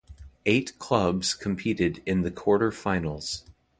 Eight 0.47 0.79
clubs 0.79 1.35
competed 1.35 2.01
in 2.07 2.21
the 2.23 2.31
quarter–finals. 2.31 3.43